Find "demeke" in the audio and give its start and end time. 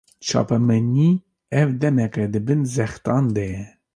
1.81-2.25